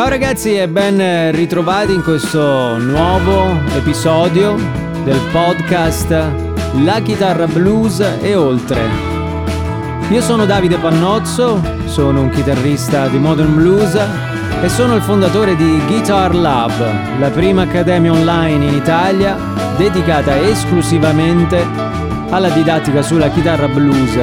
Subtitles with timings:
[0.00, 4.56] Ciao ragazzi e ben ritrovati in questo nuovo episodio
[5.04, 6.08] del podcast
[6.82, 8.80] La chitarra blues e oltre.
[10.08, 13.94] Io sono Davide Pannozzo, sono un chitarrista di modern blues
[14.62, 19.36] e sono il fondatore di Guitar Lab, la prima accademia online in Italia
[19.76, 21.62] dedicata esclusivamente
[22.30, 24.18] alla didattica sulla chitarra blues.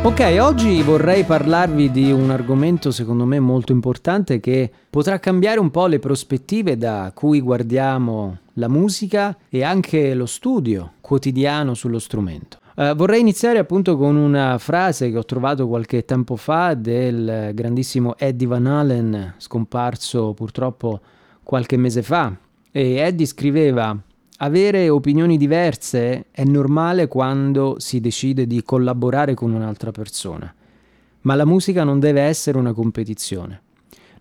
[0.04, 5.72] Ok, oggi vorrei parlarvi di un argomento secondo me molto importante che potrà cambiare un
[5.72, 12.60] po' le prospettive da cui guardiamo la musica e anche lo studio quotidiano sullo strumento.
[12.76, 18.16] Uh, vorrei iniziare appunto con una frase che ho trovato qualche tempo fa del grandissimo
[18.18, 21.00] Eddie Van Halen, scomparso purtroppo
[21.44, 22.36] qualche mese fa
[22.72, 23.98] e Eddie scriveva
[24.38, 30.54] avere opinioni diverse è normale quando si decide di collaborare con un'altra persona,
[31.22, 33.62] ma la musica non deve essere una competizione.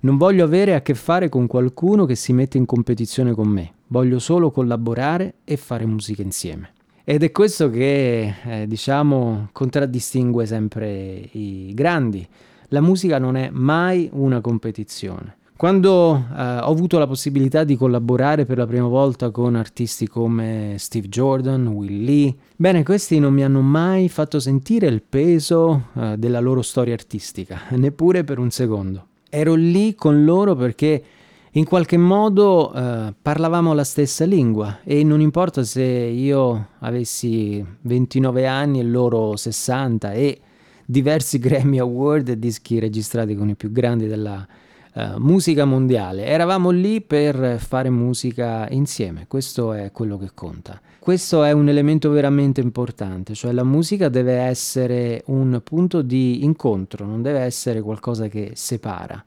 [0.00, 3.72] Non voglio avere a che fare con qualcuno che si mette in competizione con me,
[3.88, 6.72] voglio solo collaborare e fare musica insieme.
[7.04, 12.26] Ed è questo che, eh, diciamo, contraddistingue sempre i grandi.
[12.68, 15.38] La musica non è mai una competizione.
[15.60, 20.76] Quando eh, ho avuto la possibilità di collaborare per la prima volta con artisti come
[20.78, 26.14] Steve Jordan, Will Lee, bene, questi non mi hanno mai fatto sentire il peso eh,
[26.16, 29.08] della loro storia artistica, neppure per un secondo.
[29.28, 31.04] Ero lì con loro perché
[31.50, 38.46] in qualche modo eh, parlavamo la stessa lingua e non importa se io avessi 29
[38.46, 40.40] anni e loro 60 e
[40.86, 44.48] diversi Grammy Award e dischi registrati con i più grandi della
[44.94, 46.24] uh, musica mondiale.
[46.24, 50.80] Eravamo lì per fare musica insieme, questo è quello che conta.
[50.98, 57.06] Questo è un elemento veramente importante, cioè la musica deve essere un punto di incontro,
[57.06, 59.22] non deve essere qualcosa che separa.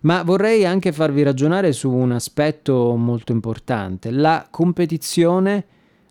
[0.00, 4.10] Ma vorrei anche farvi ragionare su un aspetto molto importante.
[4.10, 5.64] La competizione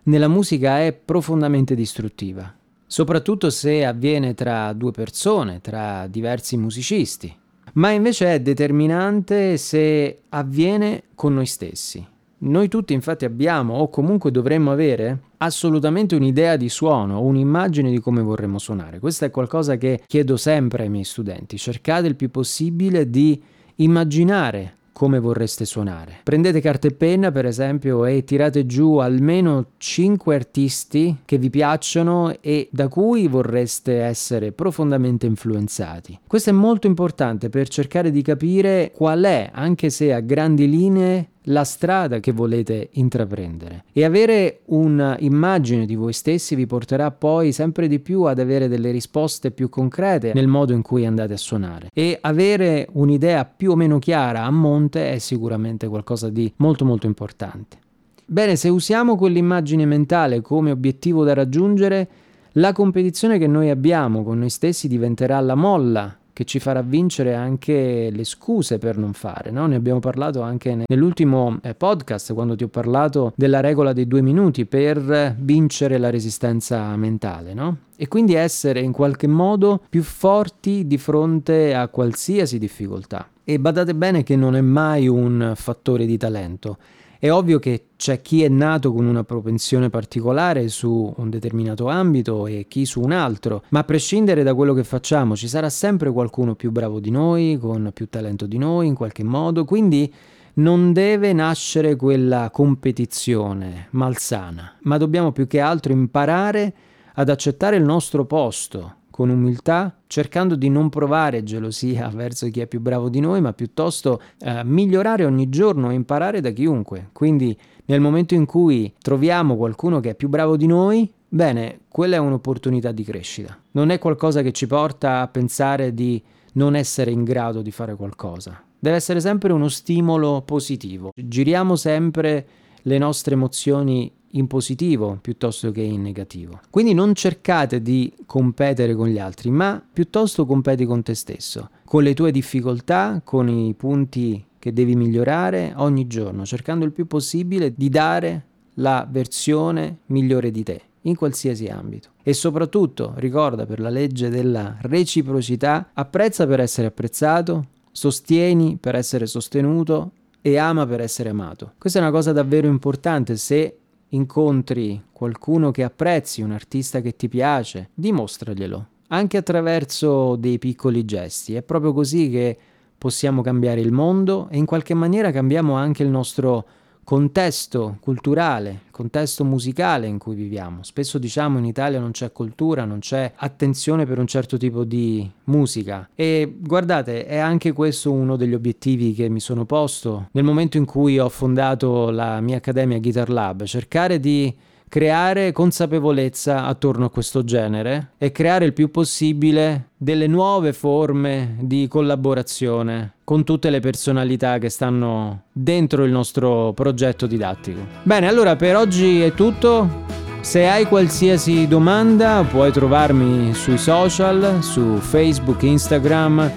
[0.03, 2.55] nella musica è profondamente distruttiva,
[2.87, 7.39] soprattutto se avviene tra due persone, tra diversi musicisti
[7.73, 12.05] ma invece è determinante se avviene con noi stessi.
[12.43, 18.21] Noi tutti infatti abbiamo, o comunque dovremmo avere, assolutamente un'idea di suono, un'immagine di come
[18.21, 18.97] vorremmo suonare.
[18.99, 21.57] Questo è qualcosa che chiedo sempre ai miei studenti.
[21.57, 23.39] Cercate il più possibile di
[23.75, 26.19] immaginare come vorreste suonare.
[26.21, 32.35] Prendete carta e penna, per esempio, e tirate giù almeno 5 artisti che vi piacciono
[32.39, 36.19] e da cui vorreste essere profondamente influenzati.
[36.27, 41.29] Questo è molto importante per cercare di capire qual è, anche se a grandi linee,
[41.45, 47.87] la strada che volete intraprendere e avere un'immagine di voi stessi vi porterà poi sempre
[47.87, 51.89] di più ad avere delle risposte più concrete nel modo in cui andate a suonare
[51.93, 57.07] e avere un'idea più o meno chiara a monte è sicuramente qualcosa di molto molto
[57.07, 57.77] importante.
[58.25, 62.07] Bene, se usiamo quell'immagine mentale come obiettivo da raggiungere,
[62.55, 67.33] la competizione che noi abbiamo con noi stessi diventerà la molla che ci farà vincere
[67.33, 69.51] anche le scuse per non fare.
[69.51, 69.67] No?
[69.67, 74.21] Ne abbiamo parlato anche nell'ultimo eh, podcast quando ti ho parlato della regola dei due
[74.21, 77.53] minuti per vincere la resistenza mentale.
[77.53, 77.77] No?
[77.95, 83.27] E quindi essere in qualche modo più forti di fronte a qualsiasi difficoltà.
[83.43, 86.77] E badate bene che non è mai un fattore di talento
[87.21, 92.47] è ovvio che c'è chi è nato con una propensione particolare su un determinato ambito
[92.47, 96.11] e chi su un altro, ma a prescindere da quello che facciamo ci sarà sempre
[96.11, 100.11] qualcuno più bravo di noi, con più talento di noi in qualche modo, quindi
[100.53, 106.73] non deve nascere quella competizione malsana, ma dobbiamo più che altro imparare
[107.13, 112.65] ad accettare il nostro posto con umiltà, cercando di non provare gelosia verso chi è
[112.65, 117.09] più bravo di noi, ma piuttosto eh, migliorare ogni giorno e imparare da chiunque.
[117.13, 122.15] Quindi nel momento in cui troviamo qualcuno che è più bravo di noi, bene, quella
[122.15, 123.55] è un'opportunità di crescita.
[123.73, 126.19] Non è qualcosa che ci porta a pensare di
[126.53, 128.59] non essere in grado di fare qualcosa.
[128.79, 131.11] Deve essere sempre uno stimolo positivo.
[131.13, 132.47] Giriamo sempre
[132.81, 136.59] le nostre emozioni in positivo piuttosto che in negativo.
[136.69, 142.03] Quindi non cercate di competere con gli altri, ma piuttosto competi con te stesso, con
[142.03, 147.73] le tue difficoltà, con i punti che devi migliorare ogni giorno, cercando il più possibile
[147.75, 148.45] di dare
[148.75, 152.09] la versione migliore di te in qualsiasi ambito.
[152.23, 159.25] E soprattutto ricorda per la legge della reciprocità, apprezza per essere apprezzato, sostieni per essere
[159.25, 160.11] sostenuto
[160.41, 161.73] e ama per essere amato.
[161.77, 163.77] Questa è una cosa davvero importante se
[164.13, 171.55] incontri qualcuno che apprezzi, un artista che ti piace, dimostraglielo, anche attraverso dei piccoli gesti.
[171.55, 172.57] È proprio così che
[172.97, 176.65] possiamo cambiare il mondo e in qualche maniera cambiamo anche il nostro
[177.11, 180.81] contesto culturale, contesto musicale in cui viviamo.
[180.81, 185.29] Spesso diciamo in Italia non c'è cultura, non c'è attenzione per un certo tipo di
[185.45, 190.77] musica e guardate, è anche questo uno degli obiettivi che mi sono posto nel momento
[190.77, 194.55] in cui ho fondato la mia accademia Guitar Lab, cercare di
[194.87, 201.89] creare consapevolezza attorno a questo genere e creare il più possibile delle nuove forme di
[201.89, 207.79] collaborazione con tutte le personalità che stanno dentro il nostro progetto didattico.
[208.03, 210.03] Bene, allora per oggi è tutto.
[210.41, 216.51] Se hai qualsiasi domanda puoi trovarmi sui social, su Facebook, Instagram.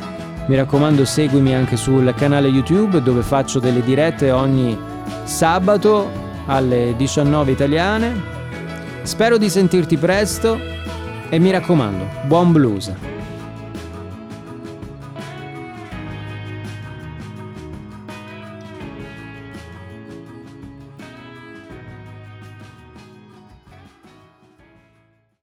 [0.48, 4.76] Mi raccomando seguimi anche sul canale YouTube dove faccio delle dirette ogni
[5.22, 6.10] sabato
[6.46, 8.20] alle 19 italiane.
[9.02, 10.58] Spero di sentirti presto
[11.28, 13.13] e mi raccomando, buon blues!